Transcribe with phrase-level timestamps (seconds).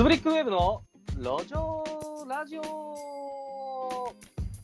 [0.00, 0.82] スブリックウェブの
[1.18, 1.84] 路上
[2.26, 4.14] ラジオ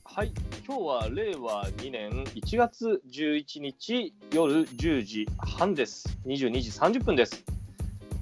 [0.03, 0.33] はい、
[0.67, 6.09] 今日は令和2年1月11日夜10時半です。
[6.25, 7.45] 22時30分です。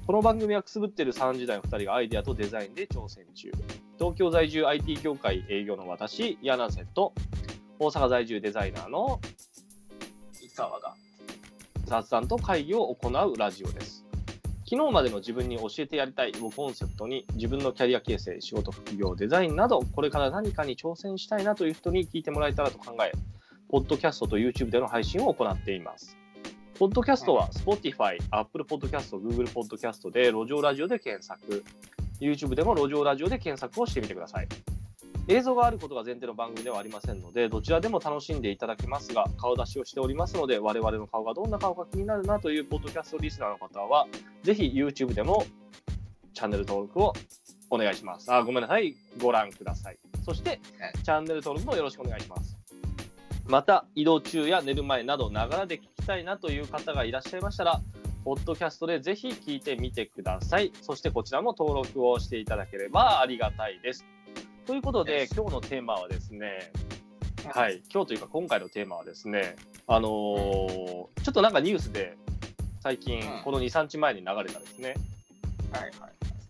[0.05, 3.49] この番組はくすぶってる3時代の2人がアイデアとデザインで挑戦中。
[3.97, 7.13] 東京在住 IT 業界営業の私、柳瀬と
[7.79, 9.21] 大阪在住デザイナーの
[10.41, 10.95] 井川が。
[11.85, 14.04] 雑談と会議を行うラジオです。
[14.67, 23.11] 昨日までの自分に教えてやりたいをコンセプトに自分のキャリア形成、仕事、副業、デザインなどこれから何かに挑戦したいなという人に聞いてもらえたらと考え、
[23.69, 26.17] ポッドキャストと YouTube での配信を行っています。
[26.79, 31.63] ポッドキャストは Spotify、Apple Podcast、Google Podcast で路上ラジオで検索、
[32.19, 34.47] YouTube でも路上ラジオで検索をしてみてください。
[35.27, 44.07] 映像があることが前提の番組ではありませんので、どちらでも楽しんでいただけますが、顔出しをしておりますので、我々の顔がどんな顔か気になるなというポッドキャストリスナーの方は、
[44.43, 45.45] ぜひ YouTube でも
[46.33, 47.13] チャンネル登録を
[47.71, 48.31] お願いします。
[48.31, 48.95] あ、ごめんなさい。
[49.19, 49.97] ご覧ください。
[50.23, 52.57] そしてはい、チャンネル登録もよろしくお願いします。
[53.47, 57.81] また、移動中や寝る前など、ながらで聞きたいなという方がいらっしゃいましたら、
[58.23, 60.71] ポッドキャストでぜひ聞いてみてください。
[60.81, 64.05] そしてこちらも登録をしていただければありがたいです。
[64.65, 66.71] ということで、今日のテーマはですね、
[67.53, 72.17] はい、今日というか今回のテーマはですね、あのーちょっとなんかニュースで
[72.81, 74.95] 最近うん、この2、3日前に流れたですね、
[75.71, 75.91] はいはい。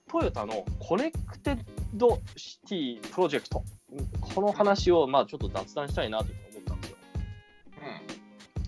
[0.10, 1.60] トヨタのコネクテッ
[1.94, 3.64] ドシティプロジェクト、
[4.34, 6.98] この話をまあちょっと雑談したいなと思ったんですよ。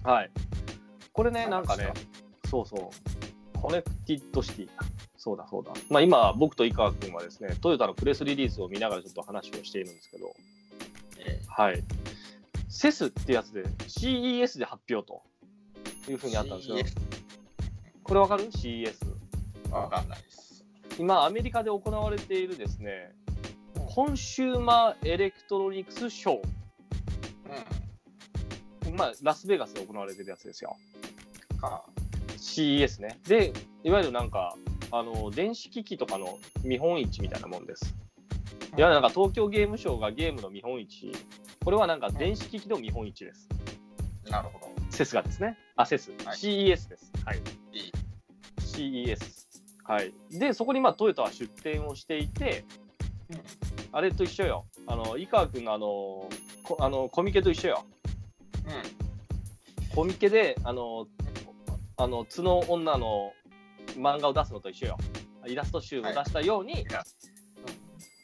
[0.06, 0.12] うん。
[0.12, 0.32] はい。
[1.14, 1.94] これね、なんかね、
[2.50, 2.80] そうそう、
[3.62, 4.70] コネクティッドシティ。
[5.18, 5.74] そうだそうだ。
[5.90, 10.34] まあ今、僕と井川君はですね、トヨタのプレスリリースを見ながらちょっと話をしているんですけど、
[11.20, 11.84] えはい。
[12.70, 15.22] CES ってやつで CES で発表と
[16.10, 16.78] いうふうにあったんですよ。
[16.78, 16.94] CES
[18.04, 18.96] これわかる ?CES。
[19.66, 20.66] ー、わかんないです。
[21.00, 23.12] 今、アメリカで行われているですね、
[23.88, 28.96] コンシューマーエレクトロニクスショー。
[28.96, 30.76] まあ、ラスベガスで行われてるやつですよ。
[31.56, 31.58] ん。
[31.58, 31.84] か。
[32.48, 33.20] CES ね。
[33.28, 33.52] で、
[33.84, 34.56] いわゆるなんか、
[34.92, 37.96] あの、電子機器とかの見本市みたいなもんです。
[38.78, 41.12] いや、なんか東京ゲームショウがゲームの見本市。
[41.64, 43.50] これはなんか電子機器の見本市です。
[44.30, 44.68] なるほど。
[44.90, 45.58] セスがですね。
[45.76, 46.12] あ、セス。
[46.24, 47.12] はい CES です。
[47.26, 47.42] はい。
[48.60, 49.18] CES。
[49.84, 50.14] はい。
[50.32, 52.66] で、そこにまあトヨタは出店をしていて、
[53.30, 53.42] うん。
[53.92, 54.66] あれと一緒よ。
[54.86, 56.30] あの、井川君のあの、
[56.64, 57.86] こあのコミケと一緒よ。
[58.66, 59.96] うん。
[59.96, 61.08] コミケで、あの、
[61.98, 63.34] あの、角女の
[63.96, 64.98] 漫画を出すのと一緒よ。
[65.48, 67.04] イラスト集を出したように、イラ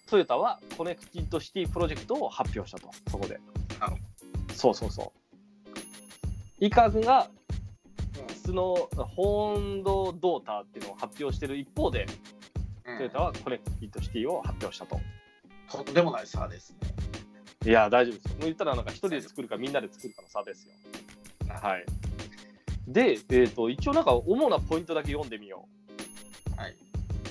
[0.07, 3.39] トヨタはコネクティッドシティプロジェクトを発表したと、そこで。
[4.53, 5.11] そうそうそ
[6.61, 6.65] う。
[6.65, 7.29] 井川君が
[8.29, 12.05] うんそのホーンドドーターっていうのを発表している一方で、
[12.85, 14.99] うんトヨタはコネクティッドシティを発表したと。
[15.71, 16.77] とんでもない差ですね。
[17.65, 18.31] いや、大丈夫ですよ。
[18.33, 20.73] もう言ったらなんか一人で作るかみんなで作るかの差ですよ。
[21.47, 21.85] ははい。
[22.87, 25.67] で、えー、と一応なんか主なポイントだけ読んでみよ
[26.49, 26.51] う。
[26.53, 26.57] い。
[26.57, 26.75] はい。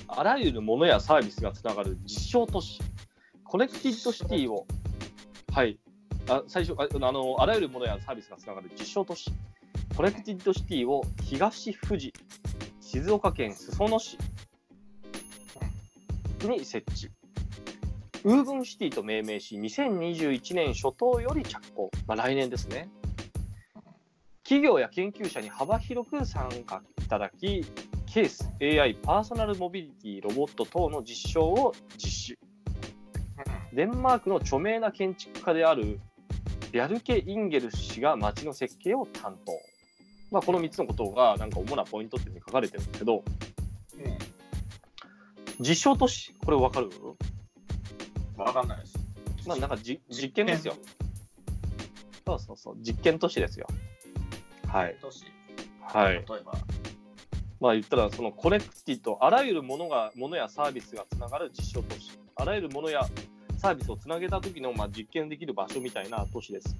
[0.07, 2.79] あらゆるものやサービスがつながる実証都市、
[3.43, 4.65] コネクティッドシティを、
[5.51, 5.79] はい、
[6.27, 9.31] あ最初ああの、あらゆるものやサービスがつながる実証都市、
[9.95, 12.13] コネクティッドシティを東富士、
[12.79, 14.17] 静岡県裾野市
[16.47, 17.09] に設置。
[18.23, 22.89] ウーブンシティと命名し、2021年初頭より着工、まあ、来年ですね。
[24.43, 27.65] 企業や研究者に幅広く参加いただき、
[28.05, 32.39] ケース、AI、パーソナルモビリティ、ロボット等の実証を実施。
[33.73, 35.99] デンマークの著名な建築家である
[36.71, 39.53] ビャルケ・インゲル氏が街の設計を担当。
[40.29, 43.23] まあ、この3つのことがなんか主なポイントっていうふうに書かれてるんですけど、
[43.97, 44.05] うん。
[44.05, 44.17] うん
[45.59, 46.89] 実証都市、これわかる？
[48.35, 48.97] わかんないです。
[49.47, 50.73] まあなんかじ実験ですよ。
[52.25, 53.67] そうそうそう、実験都市ですよ。
[54.73, 54.97] はい。
[54.99, 55.23] 都市。
[55.81, 56.13] はい。
[56.13, 56.53] 例えば。
[57.59, 62.17] まあ言ったら、そのコネクティとあらゆるものが、ものやサービスがつながる実証都市。
[62.35, 63.07] あらゆるものや
[63.59, 66.75] サービスをつなげた時のまあ実験できる場所みたいな都市です。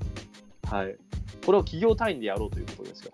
[0.68, 0.98] はい。
[1.46, 3.12] これを企業単位でやろうということですよ。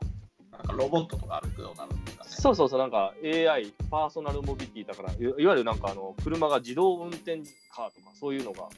[0.50, 2.30] なんかロボットとか歩くようになるんですかね。
[2.30, 8.70] そうそうそう、なんか AI、パーソナルモビリティだから、いいわゆるなんかあの車が自動運転カーとか、そういうのが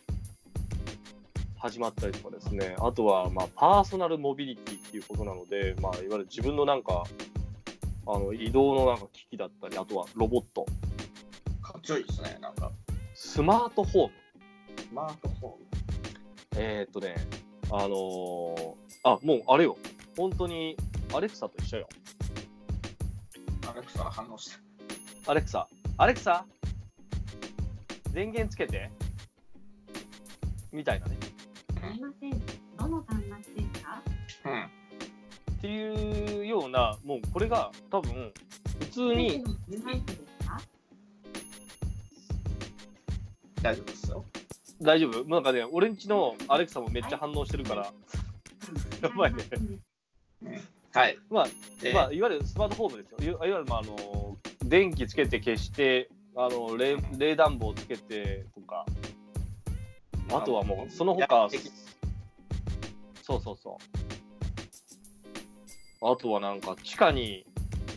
[1.62, 7.04] 始まったりとかですね、あとはまあパーソナルモビリティっていうことなので、まあ、いわゆる自分のなんか、
[8.08, 10.66] あの移動のなんか機器だったり、あとはロボット、
[11.62, 12.40] かっちょいいですね。
[12.42, 12.72] なんか、
[13.14, 14.14] スマートフォーム。
[14.76, 15.52] スマートフォン。
[16.58, 17.16] えー、っとね、
[17.70, 18.74] あのー
[19.04, 19.78] あ、もうあれよ、
[20.18, 20.76] 本当に
[21.14, 21.90] アレクサと一緒よ。
[23.70, 24.58] アレクサが反応して。
[25.28, 25.68] アレクサ、
[25.98, 26.44] アレクサ、
[28.12, 28.90] 電源つけて
[30.72, 31.18] みたいなね
[32.00, 32.32] ません。
[32.78, 34.02] どの端末ですか
[34.46, 34.64] うん。
[34.64, 34.68] っ
[35.62, 38.34] ていうようなもうこれが多分
[38.80, 39.44] 普通に
[43.62, 44.26] 大丈夫ですよ。
[44.82, 45.44] 大丈夫なん。
[45.44, 45.96] かね俺ん。
[45.96, 47.94] ちのアレクサもめっちゃ反応してるから、
[49.02, 49.44] やばいね
[50.94, 51.18] はい。
[51.30, 51.48] まあ
[51.82, 53.32] で、まあ、いわゆるスマートフォームですよ。
[53.32, 58.86] いわゆる、まあ、あの電気つけて消して、あの冷冷暖房つけてとか、
[60.34, 61.50] あとはもう、その他
[63.22, 63.78] そうそうそ
[66.02, 66.12] う。
[66.14, 67.46] あとはなんか、地下に、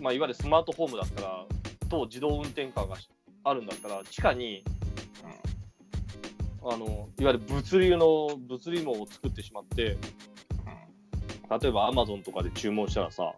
[0.00, 1.46] まあ、いわゆるスマートフォームだったら、
[1.88, 2.96] と自動運転カーが
[3.44, 4.64] あるんだったら、地下に、
[6.66, 9.98] あのいわゆる物流の物流網を作ってしまって、うん。
[11.52, 11.60] うん。
[11.60, 13.34] 例えばアマゾンとかで注文したらさ、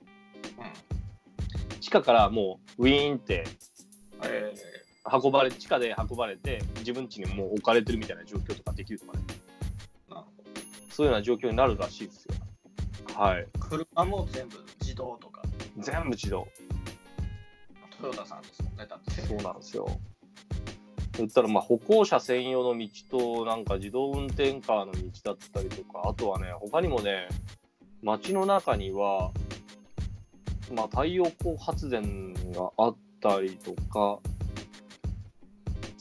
[1.74, 1.80] うん。
[1.80, 3.44] 地下からもうウィーンって
[4.22, 4.52] え
[5.12, 9.24] 運ばれ地下で運ばれて自分家にもう置かれてるみたいな状況とかできるとかね。
[10.90, 12.34] そういうような状況になるらしいですよ。
[13.14, 13.46] はい。
[13.52, 13.60] ど。
[13.60, 15.42] 車も全部自動とか、
[15.76, 16.48] 全部自動。
[18.00, 19.20] トヨタさんですもんね、だって。
[19.20, 19.86] そうなんですよ。
[21.18, 27.28] 言ったらまあ歩行者専用の道となんか自動運転カーの道だったりとかあとはね他にもね
[28.02, 29.32] 街の中には
[30.74, 34.18] まあ太陽光発電があったりとか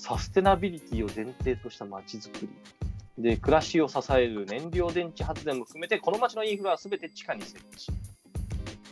[0.07, 2.49] サステナビリティを前提とした街づくり
[3.17, 7.91] で暮らしを支える燃料電池発電も含めてこの街のインフラは全て地下に設置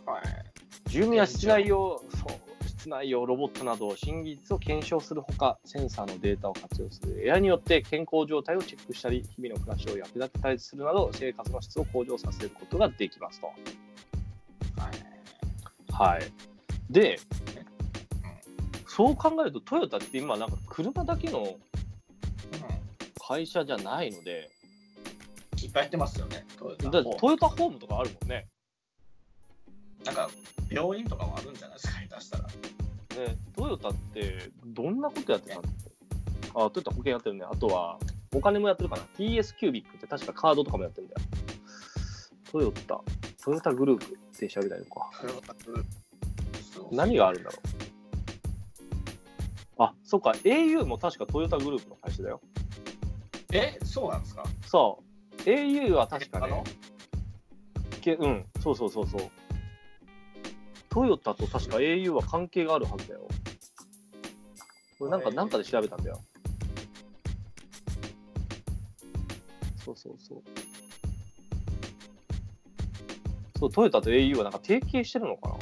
[0.04, 0.90] はい。
[0.90, 13.46] 住民は室内用そう室内用ロボットなど新技術を検証するほかセンサーのデータを活用するエアによって健康状態をチェックしたり日々の暮らしを役立てたりするなど生活の質を向上させることができますと。
[13.46, 13.52] は
[16.10, 16.16] い。
[16.16, 16.22] はい、
[16.90, 17.20] で
[18.94, 21.56] そう考えるとトヨタって今なんか車だけのう
[23.26, 24.48] 会社じゃないので
[25.60, 25.64] ん。
[25.64, 26.90] いっぱいやってますよね、トヨタ。
[26.90, 28.46] だってトヨタホームとかあるもんね。
[30.04, 30.30] なんか、
[30.70, 32.44] 病院とかもあるんじゃないですか、下手したら。
[32.44, 35.90] ねトヨタってどんなことやってたんだっけ
[36.50, 37.44] あ、トヨタ保険やってるね。
[37.50, 37.98] あとは、
[38.32, 39.02] お金もやってるかな。
[39.18, 41.20] TS キュービックって確かカードとかもやってるんだよ。
[42.52, 43.00] トヨタ、
[43.42, 45.10] トヨタグループって調べたらいいのか。
[45.20, 46.04] トヨタグループ
[46.74, 47.73] そう何があるんだろう。
[49.78, 52.40] あ、そっか、au も確かトヨタグループの会社だよ。
[53.52, 54.44] え、そうなんですか？
[54.66, 55.02] そ
[55.38, 55.40] う。
[55.42, 56.56] au は確かあの？
[56.58, 56.64] ね、
[58.00, 59.30] けうん、そうそうそうそう。
[60.88, 63.26] トヨタと確か au は関係があるはずだよ。
[64.98, 66.20] これなんか、なんかで調べたんだよ。
[69.84, 70.42] そうそうそう。
[73.58, 75.56] そう、トヨタと au はなんか提携してるのかな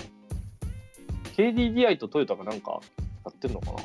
[1.35, 2.81] ?KDDI とトヨタがなんか
[3.25, 3.79] やってるのかな？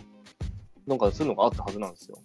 [0.87, 2.17] なんかそういうのがあったはずなんですよ。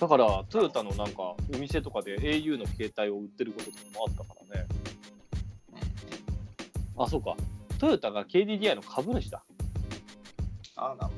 [0.00, 4.66] だから、トヨタのなんかお店とかで au の携帯を売ってることとかもあったからね。
[6.96, 7.36] あ、そうか。
[7.78, 9.44] トヨタが KDDI の株主だ。
[10.76, 11.14] あ、なる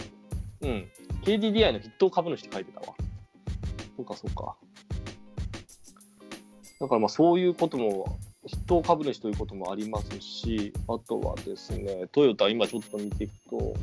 [0.61, 0.91] ほうん。
[1.23, 2.87] KDDI の筆頭株主って書いてたわ。
[3.97, 4.57] そうか、そうか。
[6.81, 8.19] だからまあそういうことも、
[8.49, 13.75] 筆頭株主ということもありますし、あとはですね、トヨタ、今ちょっと見ていくと、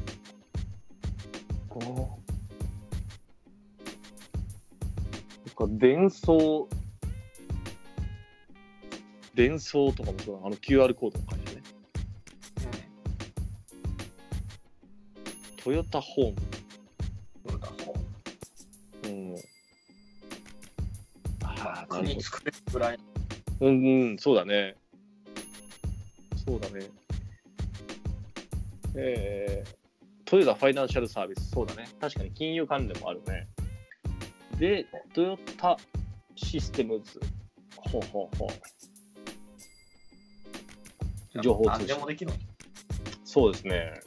[1.78, 1.86] あー
[5.46, 6.68] なんか伝送、
[9.36, 11.62] 伝送とかもそうだ、あの QR コードの会社ね。
[15.58, 15.64] ど。
[15.64, 16.36] トヨタホーム。
[17.46, 17.52] うん。
[17.52, 19.32] トヨタホーム。
[19.32, 19.38] うん。
[21.44, 22.14] ああ、なるほど。
[22.14, 23.00] 国作れるぐらい。
[23.60, 24.76] うん、うん、そうだね。
[26.46, 26.90] そうだね。
[28.96, 29.77] えー、
[30.30, 31.88] トヨタファイナンシャルサービス、そうだね。
[32.02, 33.48] 確かに金融関連もあるね。
[34.60, 35.78] で、トヨタ
[36.36, 37.22] システムズ。
[37.78, 38.50] ほうほうほう。
[41.42, 42.38] 情報通信何でもできるの？
[43.24, 44.02] そうですね。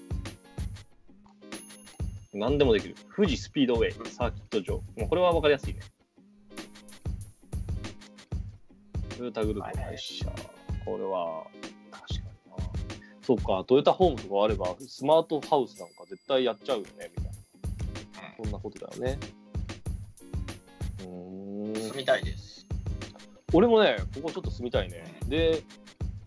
[2.34, 2.94] 何でもできる。
[3.16, 4.74] 富士スピードウェイ、サーキット場。
[4.98, 5.80] もうこれは分かりやすいね。
[9.16, 10.26] トヨタグループの会社。
[10.84, 11.46] これは。
[13.30, 18.42] そうか、トヨタホームとかあれば、スマートハウスなんか絶対やっちゃうよね、みたいな。
[18.42, 19.18] そんなことだよね。
[20.98, 21.96] うーん住。
[21.96, 22.66] みたいです。
[23.52, 25.04] 俺もね、ここちょっと住みたいね。
[25.28, 25.62] で、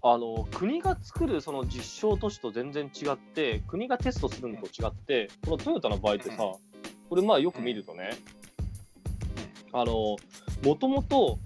[0.01, 8.11] あの国が作るその実証都市と全然違って、国がテストするのと違って、このトヨタの場合ってさ、これまあよく見るとね、
[9.73, 10.15] あの
[10.63, 11.37] もともと、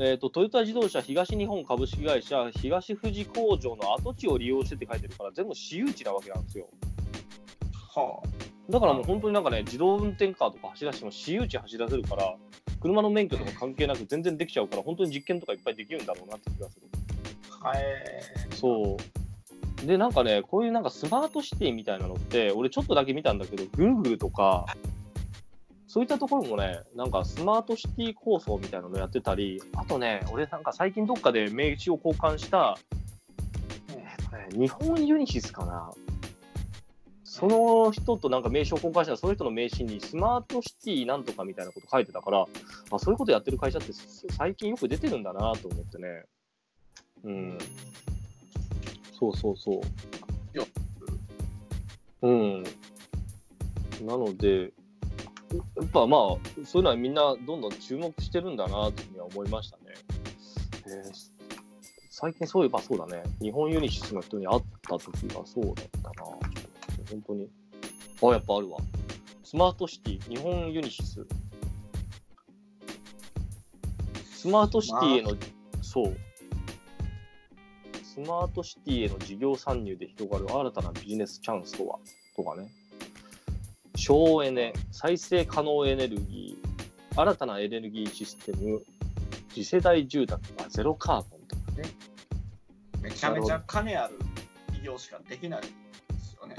[0.00, 6.68] えーと、トヨタ自動車東日本株式会社東富士工場の跡地を利用してって書いてるから、全部私有地なわけなんですよ。
[7.72, 8.22] は
[8.70, 12.36] だからもう本当になんかね、自動運転カーとか走らせても私有地走らせるから、
[12.80, 16.86] 車の免許とか関係なく全然できちゃうから、本当に実験とかいっぱいできるんだろうなって気がする。
[17.60, 17.82] はい。
[18.54, 18.96] そ
[19.82, 19.86] う。
[19.86, 24.66] で、なんかね、こういうなんかスマートシティみたいなのって、俺ちょっとだけ見たんだけど、Google とか、
[25.88, 32.78] そういったところもね、なんかスマートシティ構想みたいなのやってたり、あとね、俺なんか最近どっかで名刺を交換した、
[33.96, 35.90] えっとね、日本ユニシスかな。
[37.24, 42.46] その人となんか名刺を交換したら、その人の名刺にスマートシティなんとかみたいなこと書いてたから、
[42.90, 43.92] あ、そういうことやってる会社って
[44.36, 46.24] 最近よく出てるんだなと思ってね。
[47.24, 47.58] うん。
[49.18, 50.56] そうそうそう。
[50.56, 50.66] よ
[52.20, 52.62] うん。
[54.02, 54.72] なので、
[55.54, 56.20] やっぱまあ、
[56.64, 59.84] そういうのはみんなどんどん注目してるんだなというふうには思いましたね。
[60.86, 61.38] えー
[62.20, 63.22] 最近そういえばそうだね。
[63.40, 66.24] 日本ユニシスの人に会った時がそうだったな。
[66.24, 67.48] 本当に。
[68.20, 68.78] あ、やっぱあるわ。
[69.44, 71.24] スマートシティ、日本ユニシス。
[74.32, 75.36] スマートシティへの、
[75.80, 76.16] そう。
[78.02, 82.00] スマートシティへの事業参入で広がる新たなビジネスチャンスとは？
[82.34, 82.68] とかね。
[83.98, 88.80] 省エネ、再生可能エネルギー、新たなエネルギーシステム、
[89.52, 91.88] 次世代住宅、あゼロカーボンとかね。
[93.02, 94.14] めちゃめちゃ金ある
[94.66, 95.68] 企業しかできないで
[96.20, 96.54] すよね。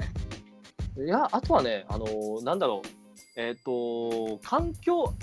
[1.02, 5.14] いや、あとはね、あのーなんだろう、えっ、と、環境、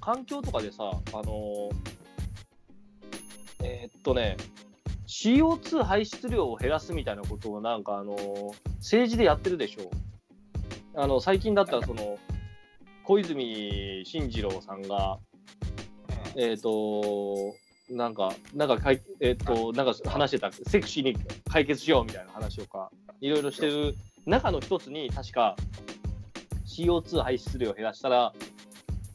[0.00, 1.70] 環境とかでさ、あのー
[3.62, 4.38] えーっとね、
[5.06, 9.90] CO2 排出量を減らすみたいなことをなんか、あのー政治でやってるでしょ。
[10.98, 12.18] あの、最近だったら、その、
[13.04, 15.18] 小泉進次郎さんが、
[16.36, 17.54] えっ、と、
[17.90, 21.16] なんか、なんかかい、えっ、と、なんか話してた、セクシーに
[21.50, 25.54] 解決しようみたいな話とか、いろいろしてる中の一つに、確か、
[26.64, 28.32] CO2 排出量を減らしたら、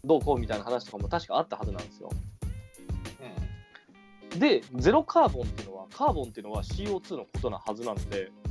[0.03, 2.09] どうこうみたいな話とかも確かあったはずなんですよ。
[4.33, 8.31] うんで、ゼロカーボンっていうのは、カーボンっていうのは CO2 のことなはずなので、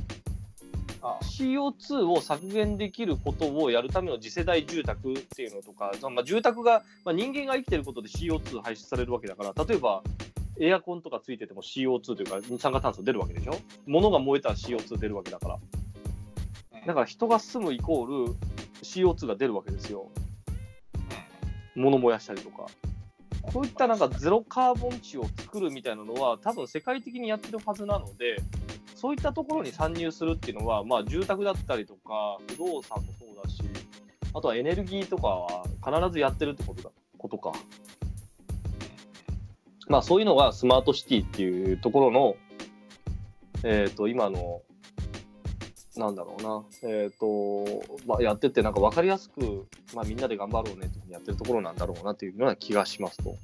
[1.01, 10.03] CO2 を削減できることをやるための次世代住宅っていうのとか、まあ、住宅が、まあ、人間が生きてることで CO2 排出されるわけだから、例えば
[10.59, 13.55] エアコンとかついてても CO2 というか二酸化炭素出るわけでしょ？
[13.87, 15.59] 物が燃えたら CO2 出るわけだから。
[16.85, 18.35] だから人が住むイコール
[18.83, 20.09] CO2 が出るわけですよ。
[21.75, 22.67] 物燃やしたりとか。
[23.41, 28.37] こういったなんかゼロカーボン地を作るみたいなのは多分世界的にやってるはずなので、
[29.01, 33.63] そういったところに参入するっていうのは、まあ住宅だったりとか、不動産もそうだし、
[34.31, 37.51] あとはエネルギーとかは必ずやってるってことだ、ことか。
[39.87, 42.35] まあそういうのがスマートシティっていうところの、
[43.63, 44.61] えっ、と、今の、
[45.97, 47.65] なんだろうな、えっ、と、
[48.05, 49.65] まあやっててなんか分かりやすく、
[49.95, 53.35] まあみんなで頑張ろうねってやってるところなんだろうなっていうような気がしますと。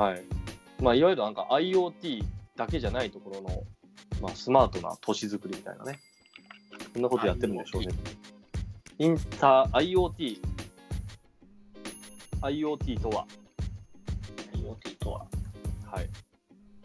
[0.00, 0.35] はい。
[0.80, 2.24] まあ、いわゆるなんか IoT
[2.56, 3.64] だけじゃないところの、
[4.20, 6.00] まあ、スマートな都市づくりみたいなね。
[6.92, 7.88] そんなことやってるんでしょうね。
[8.98, 10.40] インター、IoT。
[12.42, 13.26] IoT とは、
[14.54, 15.26] IoT とは。
[15.90, 16.08] はい。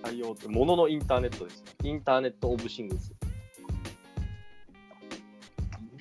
[0.03, 1.63] IoT、もののインターネットです。
[1.83, 3.11] インターネット・オブ・シングス。
[3.11, 3.13] イ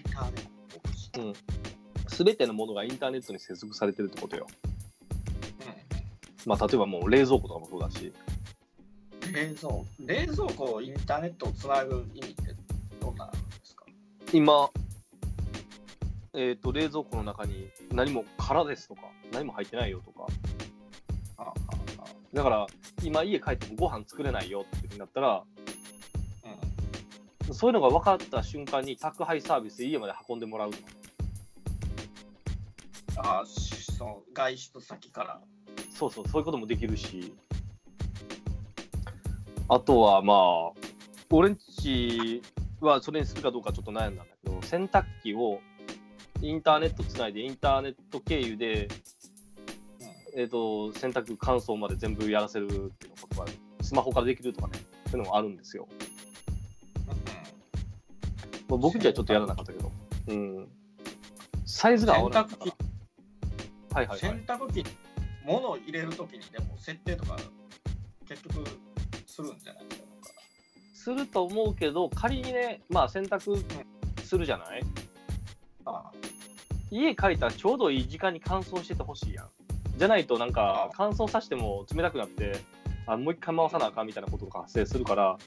[0.01, 1.23] ンターネット。
[1.23, 1.35] うん。
[2.09, 4.47] すべてのものがインターネットに接続されてるってことよ。
[6.47, 8.13] まあ、例えばもう冷蔵庫とかもそうだし。
[9.33, 12.55] 冷蔵冷蔵庫をインターネットをつなぐ意味って
[13.01, 13.85] どんなんですか？
[14.33, 14.71] 今、
[16.35, 20.27] えっ、と、冷蔵庫の中に何も空ですとか、何も入ってないよとか、
[22.33, 22.67] だから、
[23.03, 25.45] 今家帰ってもご飯作れないよってになったら、
[27.45, 30.85] うんそういうのが分かった瞬間に宅配サービスで家まで運んでもらうとか。
[33.17, 35.41] ああしその外出先から。
[36.01, 37.35] そうそう、そういうこともできるし。
[39.69, 40.73] あとはまあ、
[41.31, 42.43] 俺んち
[42.81, 45.61] はそれにするかどうかちょっと悩んだんだけど、洗濯機を
[46.41, 48.89] インターネットつないで、インターネット経由で、
[50.35, 53.47] えっ、と、洗濯乾燥まで全部やらせるっていうことが、
[53.83, 54.79] スマホからできるとかね、
[55.11, 55.87] そういうのもあるんですよ。
[58.69, 59.93] まあ、僕じゃちょっとやらなかったけど。
[60.29, 60.69] うん。
[61.67, 64.45] サイズが合わなかった洗濯機はいはいはい洗。
[64.47, 64.85] 濯機に
[65.45, 67.37] 物を入れるときにでも設定とか
[68.29, 68.65] 結局
[69.27, 69.85] するんじゃない？
[69.85, 69.97] か。
[70.95, 73.63] すると思うけど、仮にね、まあ洗濯
[74.23, 74.83] するじゃない？
[75.87, 76.11] あ
[76.91, 79.49] 家帰ったらちょうどいい時間に乾燥しててほしいやん。
[79.97, 82.59] じゃないとなんかあ乾燥させても冷たくなって、
[83.07, 85.39] あもう一回回さなあかんみたいなことが発生するから、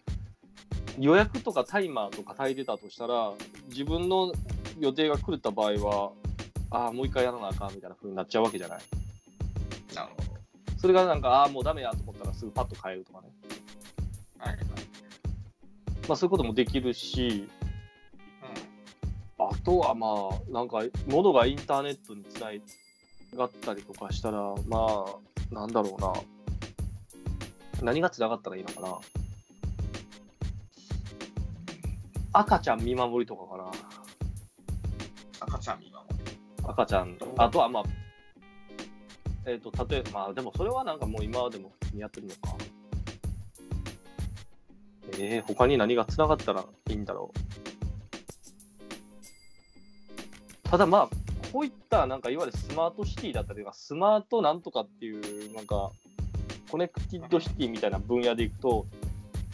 [1.00, 3.32] 予約とかタイマーとか炊いてたとしたら、
[3.70, 4.32] 自分の
[4.80, 6.12] 予定が狂った場合は、
[6.72, 8.80] ああ、もう一回やらなあかんみたいな風になっちゃうわけじゃない？
[9.94, 10.34] なるほど。
[10.78, 13.30] それがなんか、ああ、もうダメやと思ったらすぐパッと変えるとかね。
[14.38, 14.66] はいはい。
[16.08, 17.48] まあそういうこともできるし、
[19.40, 22.52] あとはまあ、なんか、物がインターネットにつな
[23.38, 25.06] がったりとかしたら、ま
[25.52, 26.14] あ、なんだろうな。
[27.82, 29.00] 何がつながったらいいのかな。
[32.34, 33.72] 赤ちゃん見守りとかかな。
[35.42, 36.16] 赤ちゃん見守り。
[36.66, 37.84] 赤ちゃん、あとはまあ、
[39.46, 42.58] えっ、と、例えば、まあでもそれはなんかもう今でも普通にやってるのか。
[45.20, 47.40] えー、他に何がつながったらいいんだろう。
[50.70, 51.10] ただまあ、
[51.52, 55.14] こういったなんかいわゆるスマートシティだったりとか、スマートなんとかってい
[55.50, 55.92] う、なんか、
[56.72, 58.88] コネクティッドシティみたいな分野でいくと、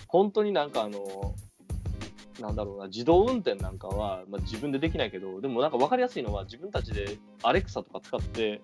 [0.08, 1.36] 本当になんかあの、
[2.40, 8.62] なんだろうな、自動運転なんかは、まあ、自分でできないけど、でもなんか分かりやすいのは、自分たちでアレクサとか使って。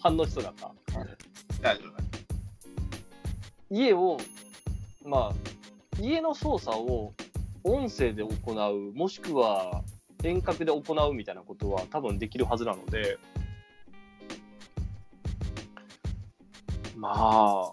[0.00, 0.72] 反応しそうだった？
[1.62, 1.96] 大丈夫。
[3.70, 4.18] 家を、
[5.04, 7.12] まあ、家の操作を
[7.64, 9.82] 音声で行う、もしくは
[10.22, 13.18] 遠隔で行うみたいなことは多分できるはずなので、
[16.96, 17.72] まあ、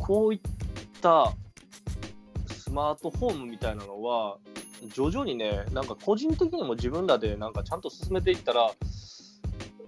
[0.00, 0.40] こういっ
[1.00, 1.32] た
[2.48, 4.38] スマートフォームみたいなのは、
[4.88, 8.70] 徐々にね、なんか個人的にも自分らでなんかちゃんと進めていったら、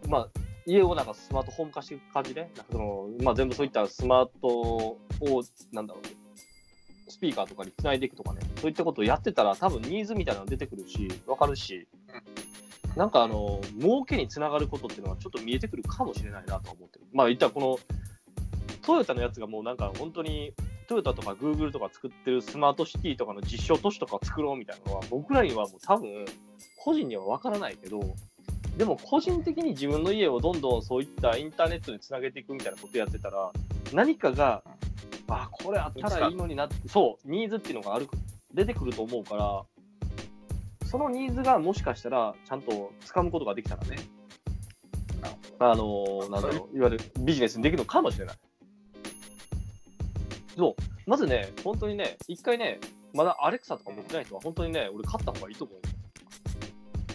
[0.08, 0.28] まあ、
[0.66, 2.50] 家をなんかスマートフォーム化していく感じね。
[2.56, 4.98] なんかそのまあ、全部そういったスマートを、
[5.72, 11.88] なんだろう、スピーカーとかにつないでいくとかね、そういったことをやってたら、多分ニーズみたいなの出てくるし、わかるし、
[12.96, 17.06] なんかあの、儲けにつながることっていうのはちょっと見えてくるかもしれないなとは思ってる。
[17.12, 17.78] まあ、言ったらこの、
[18.82, 20.52] トヨタのやつがもうなんか本当に、
[20.92, 26.26] トヨタとかグーグルとか作ってるスマートシティとかの実証都市とか作ろうみたいなのは、僕らにはもう多分、
[26.76, 28.00] 個人にはわからないけど、
[28.76, 33.50] でも個人的に自分の家をどんどんそういったインターネットにつなげていくみたいなことやってたら、
[33.94, 34.62] 何かが、
[35.28, 38.06] あ、これあったらいいのになって、そう、ニーズっていうのがある、
[38.52, 39.62] 出てくると思うから、
[40.86, 43.96] そのニーズがもしかしたらちゃんと掴むことができたらね、
[45.58, 48.36] あのなんだろう、いわゆるビジネスにできるのかもしれない。
[50.56, 52.80] そう、まずね、本当にね、一回ね、
[53.14, 55.80] まだアレクサとか持ってない人は、本当にね、俺買った方がいいと思う。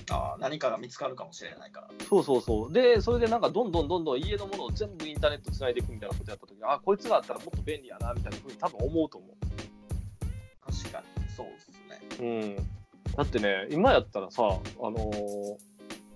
[0.07, 0.15] ど。
[0.15, 1.89] ああ、何かが見つかるかもしれないから。
[2.07, 2.73] そうそうそう。
[2.73, 9.27] で、それでなんかどんどんどんどん家のものを全部インターネットつないでいくみたいなことやったときに、あ、こいつがあったらもっと便利やな、みたいなふうに多分思うと思
[10.65, 12.17] 確かに、そうですね。
[12.19, 12.23] う。
[12.23, 12.55] うん。
[13.15, 15.57] だってね、今やったらさ、あのー、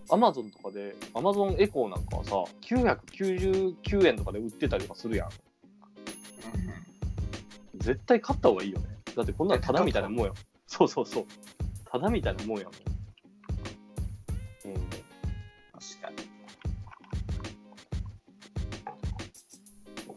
[0.10, 5.30] アマゾンとかで、アマゾンエコーなんかはさ、999円とかで売ってたりとかするやん。
[7.82, 8.86] 絶対買った方がいいよね。
[9.16, 10.34] だってこんなのタダみたいなもんやん。
[10.68, 11.26] そうそうそう。
[11.86, 12.74] タダみたいなもんやもん。
[14.74, 14.82] うん。
[14.82, 14.92] 確
[16.02, 16.18] かに。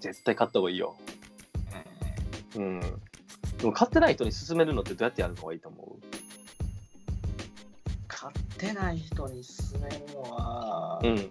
[0.01, 0.97] 絶対買った方がいいよ。
[2.57, 2.81] うんうん。
[3.59, 5.99] でも買ってない人に勧めるのってどうやってやるのがいいと思
[8.07, 11.31] 買ってない人に勧めるのは、ううん。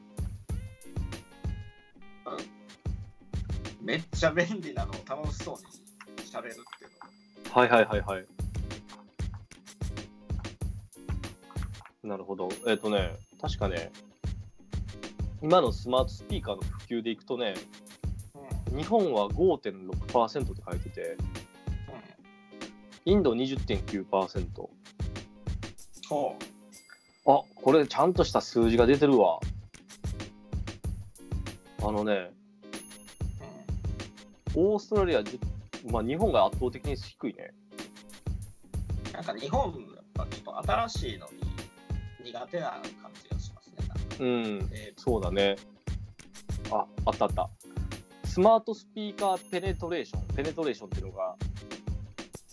[3.81, 5.82] めっちゃ便利なのを楽しそうに
[6.33, 6.91] 喋るっていう
[7.49, 8.25] のはいはいはいはい。
[12.03, 12.49] なるほど。
[12.65, 13.91] えっ、とね、確かね、
[15.43, 17.53] 今のスマートスピーカーの普及でいくとね、
[18.71, 21.15] うん日本は5.6%って書いてて、
[23.05, 24.69] インド20.9%。
[26.09, 26.35] ほ
[27.27, 29.39] あ、これちゃんとした数字が出てるわ。
[31.83, 32.31] あのね、
[34.55, 35.39] う、うんオーストラリアじ、
[35.85, 37.53] まあ日本が圧倒的に低いね。
[39.13, 41.27] なんか日本、やっぱちょっと新しいの
[42.23, 43.77] に苦手な感じがしますね。
[44.19, 45.55] うん、えそうだね。
[46.71, 47.49] あ、あったあった。
[48.25, 51.35] スマートスピーカーペネトレーション、ペネトレーションっていうのが、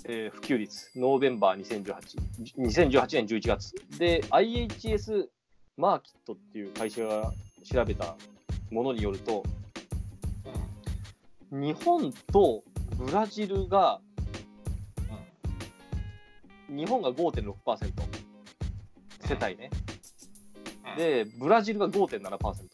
[0.05, 3.75] えー普及率、ノーベンバー2018、2018年11月。
[3.99, 5.29] で、IHS
[5.77, 7.33] マーキットっていう会社が
[7.65, 8.15] 調べた
[8.71, 12.63] ものによると、ー日本と
[12.97, 14.01] ブラジルが、
[16.71, 17.93] うん日本が5.6%、
[19.27, 19.71] 世帯ね。
[20.93, 22.63] うんで、ブラジルが5.7%。
[22.63, 22.69] う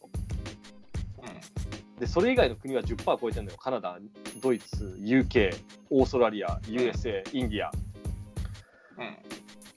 [1.95, 3.57] んで、それ以外の国は10%超えてるのよ。
[3.57, 3.97] カナダ、
[4.41, 5.55] ドイツ、UK、
[5.89, 7.71] オーストラリア、USA、インディア。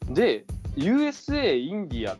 [0.09, 0.45] うんで、
[0.77, 2.17] USA、インディア、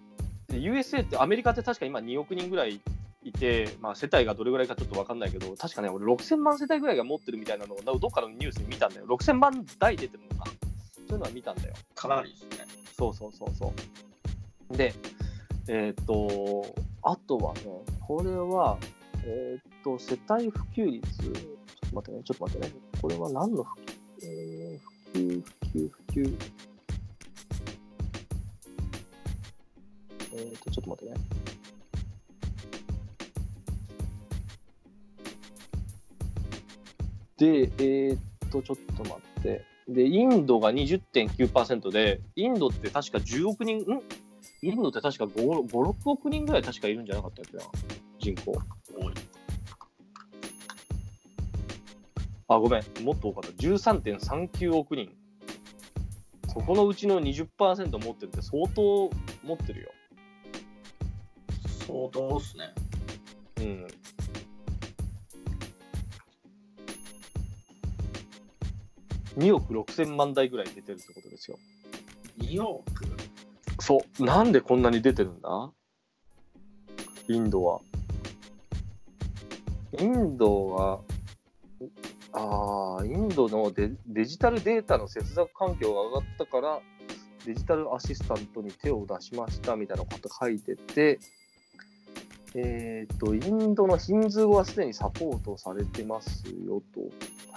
[0.51, 2.81] で USA ってアメリカって確か今2億人ぐらい
[3.23, 9.07] いて、まあ、世帯がどれぐらいかちょっと分かんないけど、確かね、俺6000万世帯ぐらいが持ってるみたいなのを、どっかのニュースに見たんだよ。
[9.07, 10.51] 6000万台出てるのか。
[10.95, 11.75] そういうのは見たんだよ。
[11.95, 12.67] かなりですね。
[12.97, 13.73] そうそうそうそ
[14.71, 14.77] う。
[14.77, 14.95] で、
[15.69, 16.65] えっ、と、
[17.03, 17.61] あとはね、
[18.07, 18.79] これは、
[19.25, 22.75] えっ、と、世帯普及率、ちょっと待ってね、ちょっと待ってね。
[23.03, 23.91] これは何の普及、
[24.23, 26.37] えー普及、普及、普及。
[30.33, 31.60] えっ、と、ちょっと待ってね。
[37.41, 39.65] で、えっ、と、ちょっと待って。
[39.89, 44.03] で、インドが20.9%で、インドって確か10億人、ん？
[44.63, 47.63] インドって確か5、5 6億人ぐらい確かいるんじゃなかったっけな、
[48.19, 48.53] 人口。
[48.53, 49.15] 多い。
[52.49, 53.57] あ、ごめん、もっと多かった。
[53.57, 55.11] 13.39億人。
[56.49, 59.09] そこのうちの20%持ってるって相当
[59.43, 59.89] 持ってるよ。
[61.87, 62.75] 相当っすね。
[63.61, 63.87] うん。
[69.39, 71.59] 2億6000万台ぐらい出てるってことですよ。
[72.41, 72.83] 2億？
[73.79, 74.25] そう。
[74.25, 75.71] なんでこんなに出てるんだ？
[77.29, 77.81] インドは。
[79.99, 81.01] インドは、
[82.33, 86.81] ああ、インドのデデジタルデータの接続環境が上がったから、
[87.45, 91.19] デジタルアシスタントに手を出しましたみたいなこと書いてて、
[92.55, 97.01] えっ、と、インドのヒンズー語はすでにサポートされてますよと。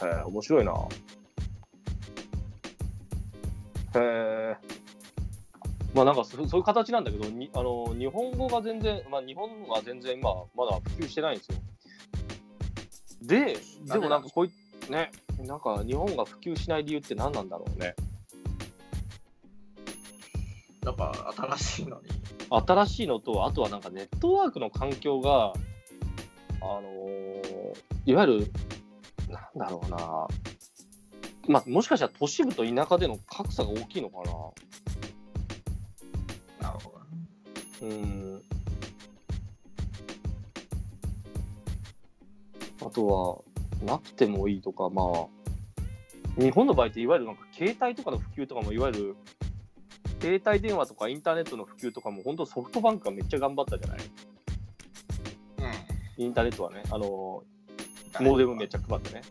[0.06, 0.74] へえ、面白いな。
[5.94, 11.58] まあなんかそそういう形なんだけど、にあの日本語が全然、まあ日本は全然今まだ普及してないんですよ。
[13.22, 14.52] で、でもなんかこうい
[14.90, 17.96] ね、なんか日本が普及しない理由って何なんだろうね。
[20.86, 22.10] やっぱ新しいのに。
[22.50, 25.54] 新しいのと、あとはなんかネットワークの環境が、
[26.62, 27.44] あのー
[28.06, 28.52] いわゆる、
[29.30, 30.28] なんだろうな、
[31.48, 34.18] まあ、もしかしたら都市部と田舎での格差が大きいのか
[36.62, 36.68] な。
[36.70, 36.92] なるほ
[37.82, 37.96] どね。
[37.96, 38.42] うん。
[42.82, 45.28] あとは、なくてもいいとか、まあ、
[46.42, 49.16] 日本の場合っていわゆるなんか携帯とかの普及とかもいわゆる
[50.22, 54.00] 携帯電話とかインターネットの普及とかも本当ソフトバンクがめっちゃ頑張ったじゃない？
[56.18, 57.44] インターネットはね、あの、
[58.20, 58.26] うん。
[58.26, 59.22] モーデムめっちゃ配ってね。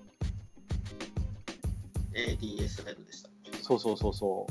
[2.14, 3.30] ADSL でした。
[3.62, 4.46] そうそうそうそ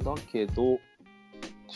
[0.00, 0.04] う。
[0.04, 0.78] だけど、っ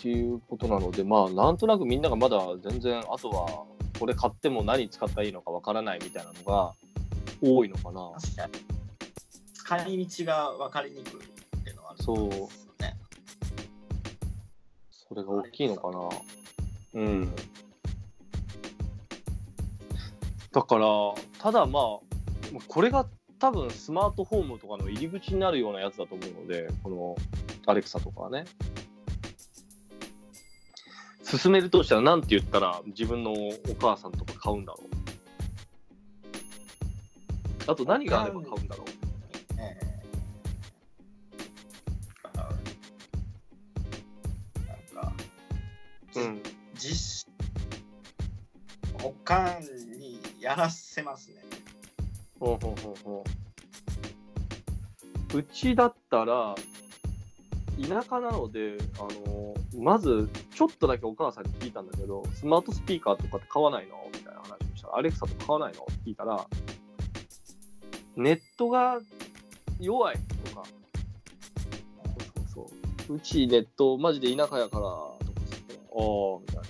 [0.02, 3.64] ていうことなので、まあ、なんとなくみんながまだ全然、あとは、
[3.98, 6.72] これ買っても何使ったらいいのかわからないみたいなのが
[7.42, 8.10] 多いのかな。
[8.20, 8.52] 確かに。
[9.52, 12.96] 使い道が分かりにくいっていうのはあるそうね。
[14.90, 16.08] それが大きいのかな。
[16.94, 17.34] うん。
[20.52, 20.86] だから、
[21.38, 22.09] ただまあ、
[22.52, 23.06] もうこれが
[23.38, 27.16] 多分スマートフォームとかの入り口になるようなやつだと思うので、この
[27.66, 28.44] アレクサとかはね。
[31.22, 34.80] 進めるとしたら何て言ったら自分のお母さんとか買うんだろ
[37.66, 37.70] う。
[37.70, 38.86] あと何があれば買うんだろう。
[39.60, 40.02] ええ
[42.34, 42.48] あ
[44.66, 45.12] なんか、
[46.16, 46.42] うん。
[46.74, 47.28] 実
[49.04, 49.62] おかん
[49.98, 51.39] にやらせますね。
[52.40, 53.24] ほうほうほうほ
[55.34, 55.38] う。
[55.38, 56.56] うちだったら、
[57.80, 63.96] 田舎なので、あのまず、ちょっとだけお母さんに聞いたんだけど、スマートスピーカーとかって買わないの？
[64.12, 65.82] みたいな話をしたら、アレクサとか買わないの？
[65.82, 66.46] って聞いたら、
[68.16, 68.98] ネットが
[69.78, 70.72] 弱いとか、そ
[72.42, 72.68] うそう
[73.08, 73.14] そう。
[73.14, 75.16] うちネット、マジで田舎やから、とか
[75.94, 76.02] あ
[76.36, 76.62] あ、みたいな。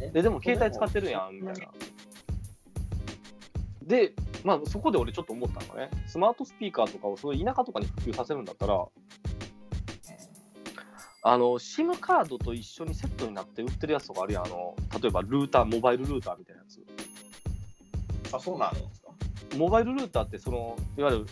[0.00, 1.68] えで、でも携帯使ってるやん、みたいな。
[3.90, 8.86] で、まあ、そこで俺ちょっと思ったのがね、スマートスピーカーとかをそういう田舎とかに普及させるんだったら、
[11.22, 18.34] あの、SIM カードと一緒にセットになって売ってるやつとかあるやん、あの、例えばルーター、モバイルルーターみたいなやつ。
[18.34, 19.08] あ、そうなんですか。
[19.56, 21.26] モバイルルーターって、その、いわゆる、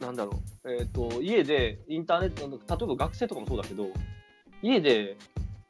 [0.00, 0.32] なんだろ
[0.64, 3.86] う、えっ、と、家でインターネット、例えば学生とかもそうだけど、
[4.60, 5.16] 家で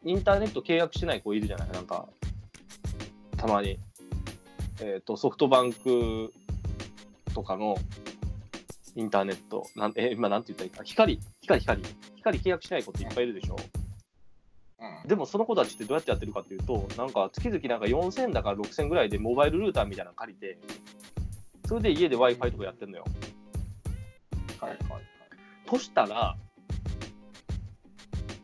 [0.02, 2.08] インターネット契約してない子いるじゃない、なんか、
[3.36, 3.78] たまに。
[4.82, 6.32] えっ、と、ソフトバンク
[7.34, 7.76] とかの
[8.96, 11.82] インターネット、なんえ、今なんて言ったらいいか、光、光、光、
[12.16, 13.56] 光契約してない子っていっぱいいるでしょ。
[14.80, 15.08] うん。
[15.08, 20.58] でもその子たちってどうやってやってるかっていうと、なんか月々なんか4000だから6000ぐらいでモバイルルーターみたいなの借りて、
[21.66, 23.04] それで家で Wi-Fi とかやってんのよ。
[24.60, 25.02] はいはいはい。
[25.66, 26.36] としたら、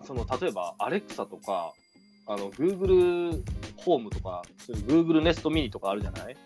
[0.05, 1.73] その例えばアレクサとか、
[2.27, 3.43] あの Google
[3.87, 6.37] ホームとか、うう Google Nest Mini とかあるじゃない？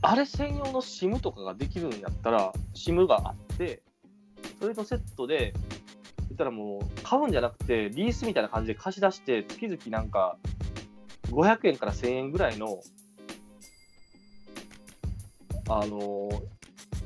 [0.00, 3.82] あれ専用の SIM とかができるんやったら、SIM があって、
[4.60, 5.52] それとセットで、
[6.28, 10.38] 言ったらもう、買うんじゃなくて、リースみたいな感じで貸し出して、月々なんか、
[11.30, 12.80] 500円から1000円ぐらいの、
[15.68, 16.28] あの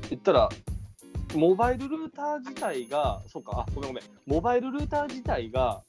[0.09, 0.49] 言ったら、
[1.35, 5.83] モバイルルーター自体が、そうか、あ、ごめんごめん、モバイルルーター自体が、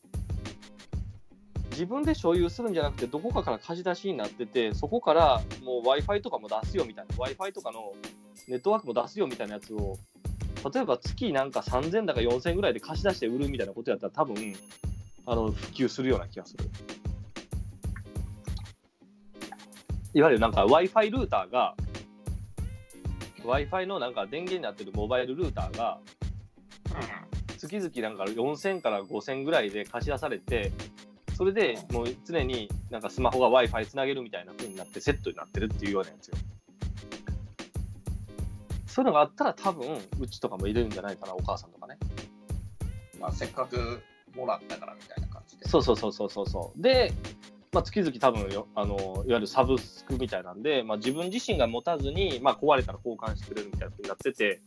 [1.78, 7.92] 自分で所有するんじゃなくて、どこかから貸し出しになってて、そこからもう Wi-Fi とかも出すよみたいな、Wi-Fi とかの
[8.48, 9.96] ネットワークも出すよみたいなやつを、
[10.74, 14.56] 例えば月なんか3000だか4000ぐらいで貸し出して売るみたいなことやったら、多分
[15.24, 16.64] あの普及するような気がする。
[20.14, 21.76] いわゆるなんか Wi-Fi ルーターが、
[23.44, 26.00] Wi-Fi のなんか電源になってるモバイルルーターが、
[27.56, 30.72] 月々なんか4000から5000ぐらいで貸し出されて、
[31.38, 36.34] それでもう常になんかスマホが Wi-Fi つなげるみたいな風になってセットになってるっていうようなやつよ。
[38.88, 41.96] そういうのがあったら多分うちとかも入れるんじゃないかな、お母さんとかね。
[43.20, 44.00] まあ、せっかく
[44.34, 45.68] もらったからみたいな感じで。
[45.68, 46.82] そうそうそうそうそうそう。
[46.82, 47.12] で、
[47.70, 54.60] まあ、月々多分よあのいわゆるサブスクみたいなんで、まあ、自分自身が持たずに、まあ、壊れたら交換してくれるみたいな風になってて、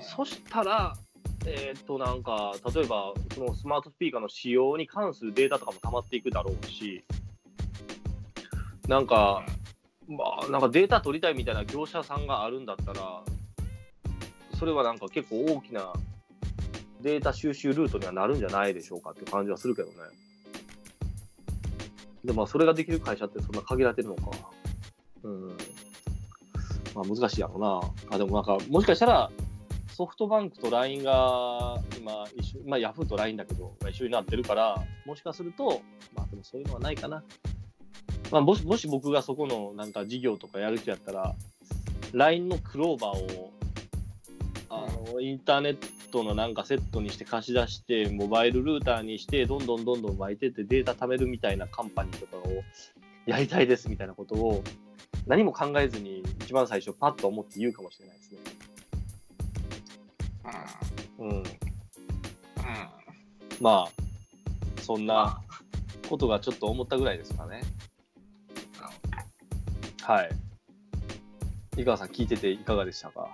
[0.00, 0.96] そしたら、
[1.46, 7.04] えーっと、なんか、例えば、そのスマートスピーカーの使用に関するデータとかも溜まっていくだろうし、
[8.88, 9.44] なんか、
[10.08, 13.22] まあ、なんかデータ取りたいみたいな業者さんがあるんだったら、
[14.58, 15.92] それはなんか結構大きな
[17.00, 19.94] データ収集ルートにはなるんじゃないでしょうかって感じはするけどね。
[22.24, 24.30] でも、まあそれができる会社ってそんな限られてるのか。
[25.22, 25.48] うん。
[26.94, 28.14] まあ難しいやろうな。
[28.14, 29.30] あ、でもなんか、もしかしたら、
[29.92, 35.82] ソフトバンクと LINE が今一緒、まあ、ヤフーと LINE だけど、一緒になってるから、もしかすると、
[36.14, 37.22] まあでもそういうのはないかな。
[38.30, 41.34] まあ、もしもし僕がそこのなんか事業とかやる人やったら、
[42.12, 43.52] LINE のクローバーを
[44.68, 45.76] あのインターネッ
[46.12, 52.42] トのなんかセットにして貸し出して、モバイルルーターにして、どんどんどんどん巻いてってデータ貯めるみたいなカンパニーとかを
[53.26, 54.62] やりたいですみたいなことを
[55.26, 58.38] 何も考えずに一番最初パッと思って言うかもしれないですね。
[61.18, 61.28] うん。
[61.28, 61.36] うん。
[61.38, 61.44] うん。
[63.60, 65.42] まあ、そんなま
[66.08, 67.62] ことがちょっと思ったぐらいですかね。
[70.06, 70.30] あ、はい。
[71.76, 73.28] 井川さん聞いてていかがでしたか？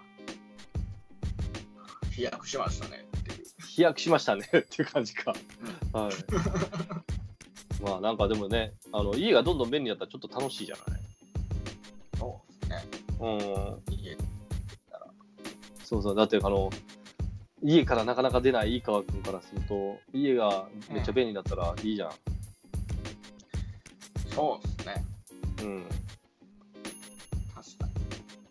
[2.13, 3.47] 飛躍しましたねっていう。
[3.67, 5.33] 飛躍しましたね っていう感じか。
[5.93, 6.13] はい。
[7.83, 11.01] まあなんかでもね、あの家がどんどん便利になったらちょっと楽しいじゃない。
[12.19, 12.85] そうですね。
[13.21, 13.29] う
[13.93, 13.96] ん。
[15.87, 16.15] 家そうそう。
[16.17, 16.71] だってあの、
[17.63, 22.11] 家からなかなか出ない井川君からすると、家がめっちゃ便利になったらいいじゃん。
[24.35, 25.05] そうですね。
[25.63, 25.85] うん。
[27.55, 27.89] 確か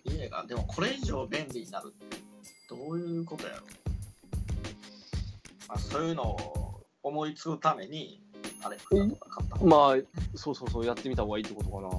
[0.05, 0.15] に。
[0.17, 2.17] 家が、でもこれ以上便利になるって
[2.69, 3.63] どういうことやろ
[5.67, 8.21] まあ、そういうのを思いつくために、
[8.63, 9.97] アレクサとか買った方がまあ、
[10.35, 11.89] そうそうそう、やってみた方がいいってことかな。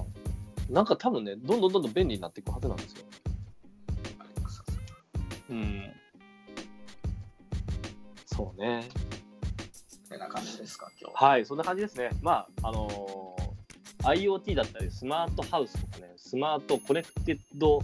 [0.69, 3.05] なんか多分ね、どんどんどんどん便利になっていくはずなんですよ。
[5.49, 5.93] うん。
[8.25, 8.87] そうね。
[10.09, 11.29] こんな感じですか、今日は。
[11.29, 12.09] はい、そんな感じですね。
[12.21, 13.27] まあ、あのー
[14.03, 17.81] IoT だったり、スマートハウスとかね、スマートコネクテッド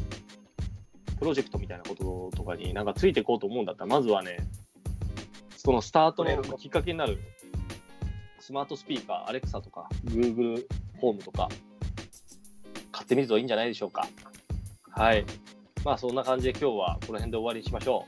[1.20, 4.38] プロジェクトみたいなこととかになんかついていこうと思うんだったら、まずはね、
[5.58, 7.18] そのスタートのきっかけになる
[8.40, 10.66] スマートスピーカー、アレクサとか、Google
[11.00, 11.50] ホームとか、
[12.92, 14.08] 買ってみるといいんじゃないでしょうか。
[14.92, 15.26] はい。
[15.84, 18.06] まあ、そんな感じで今日はこの辺で終わりにしましょ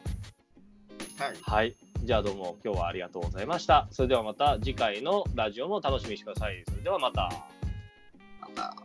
[1.19, 1.21] う。
[1.21, 1.35] はい。
[1.41, 1.75] はい。
[2.03, 3.87] じゃあどうも今日はありがとうございました。
[3.91, 6.63] それではまた次回のラジオも楽しみにしてください。
[6.67, 7.29] それではまた。
[8.39, 8.84] また。